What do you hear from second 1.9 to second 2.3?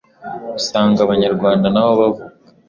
bavuga